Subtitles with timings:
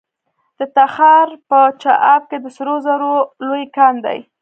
[0.57, 3.13] د تخار په چاه اب کې د سرو زرو
[3.47, 4.19] لوی کان دی.